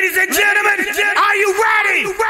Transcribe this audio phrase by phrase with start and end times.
[0.00, 0.86] Ladies and gentlemen,
[1.18, 2.29] are you ready?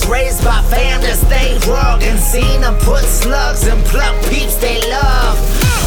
[0.00, 4.56] was raised by fam to stay rug and seen them put slugs and pluck peeps
[4.56, 5.38] they love.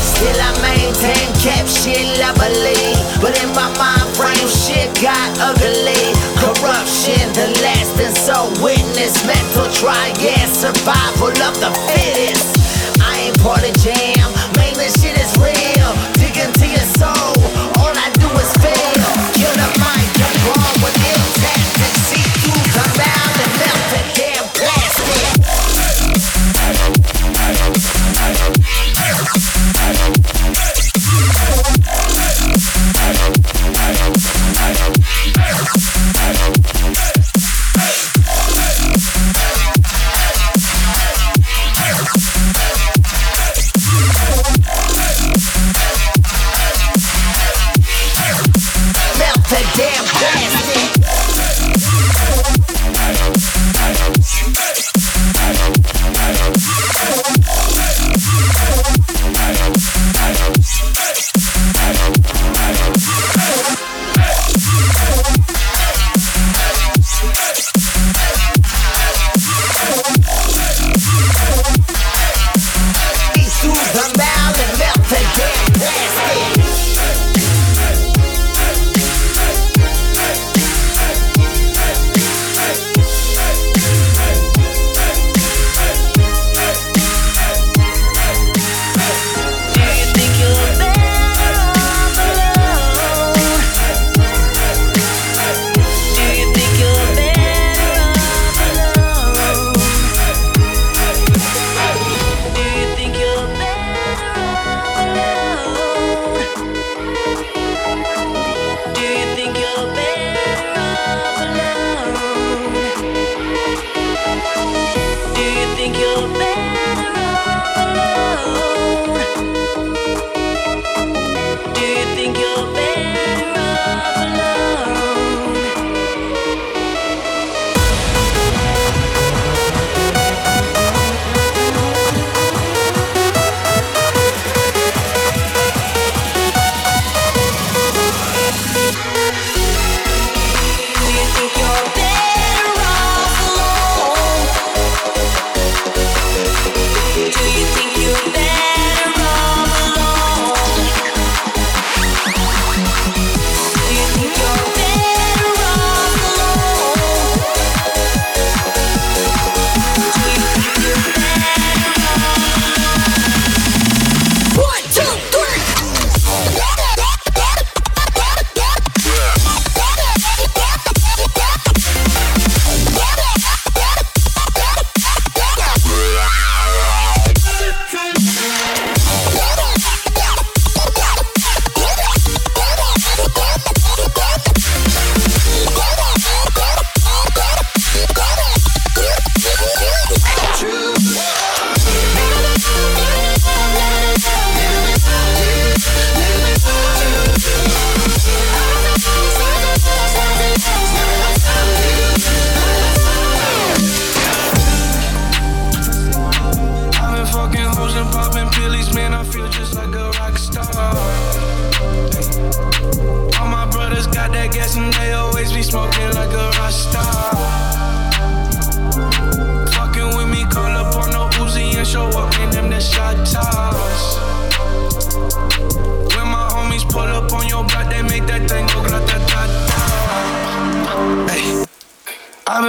[0.01, 2.77] Still I maintain kept shit lovely,
[3.21, 6.03] but in my mind frame shit got ugly.
[6.37, 13.01] Corruption, the last and so witness mental triad, survival of the fittest.
[13.01, 14.42] I ain't part of jam.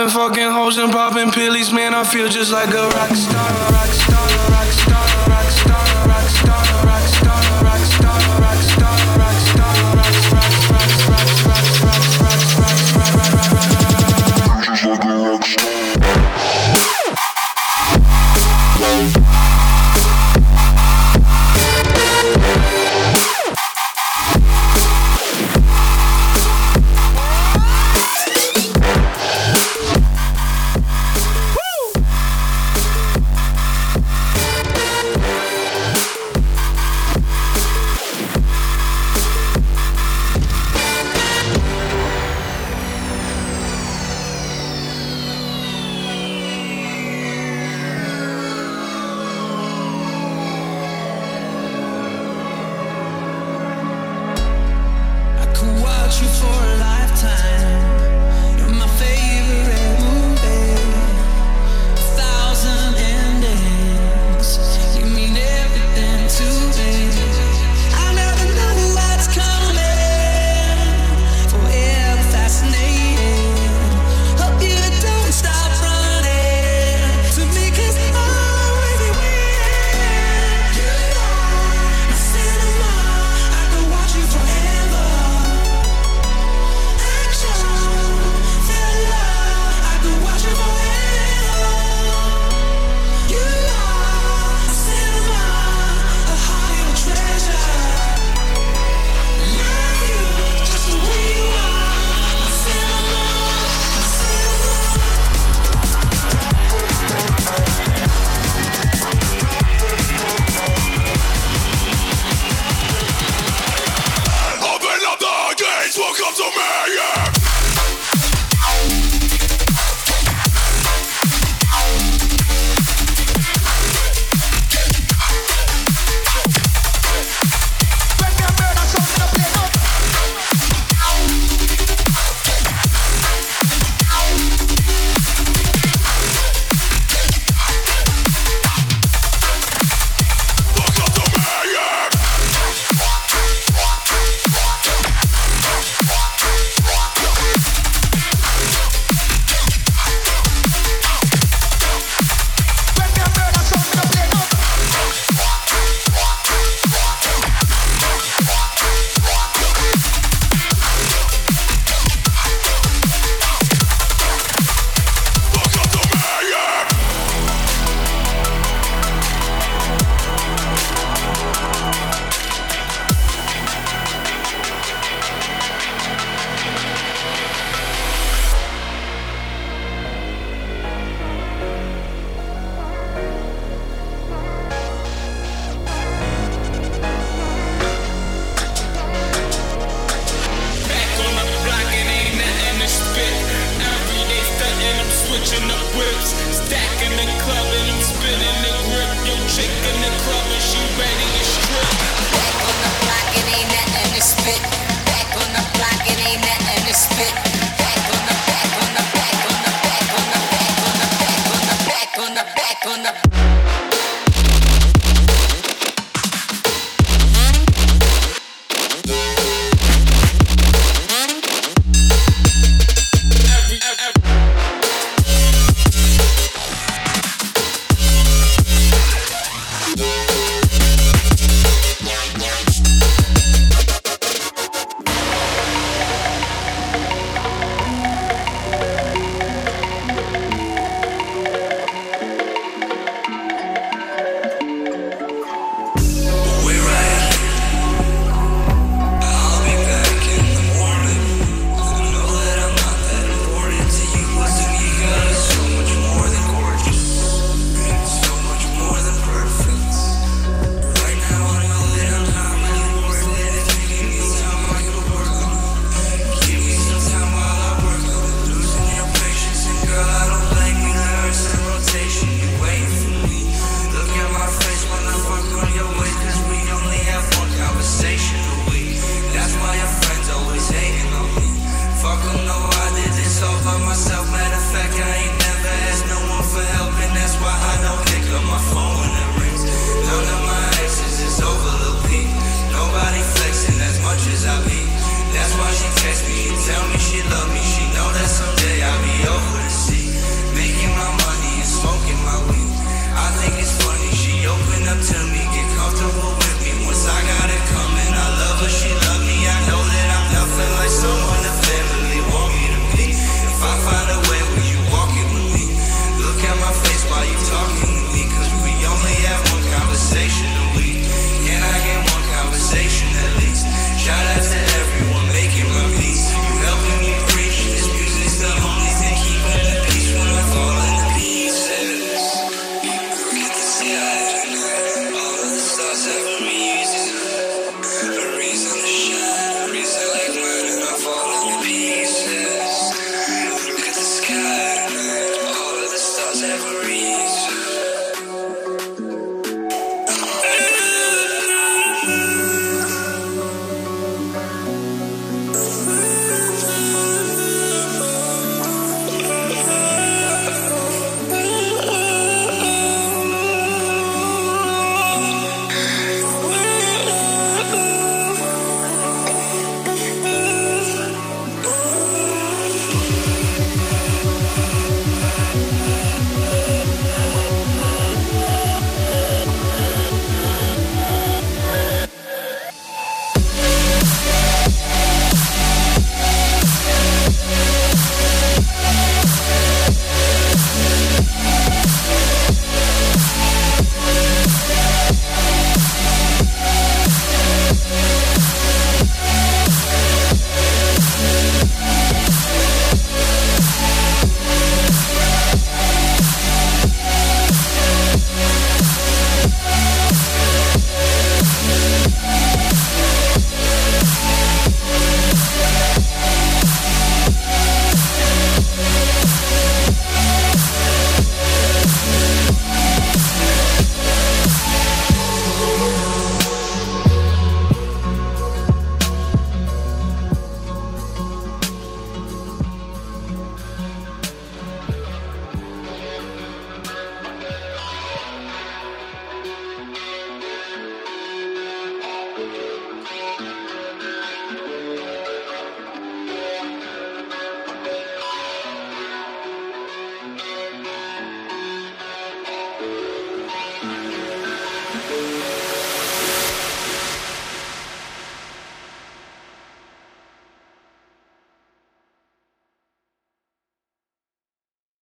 [0.09, 1.95] fucking hoes and popping pills, man.
[1.95, 3.51] I feel just like a rock star.
[3.73, 4.04] Rock star.